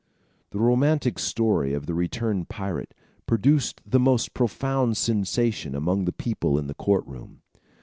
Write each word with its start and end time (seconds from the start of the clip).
]The 0.51 0.57
romantic 0.57 1.19
story 1.19 1.75
of 1.75 1.85
the 1.85 1.93
returned 1.93 2.49
pirate 2.49 2.95
produced 3.27 3.81
the 3.85 3.99
most 3.99 4.33
profound 4.33 4.97
sensation 4.97 5.75
among 5.75 6.05
the 6.05 6.11
people 6.11 6.57
in 6.57 6.65
the 6.65 6.73
court 6.73 7.05
room. 7.05 7.43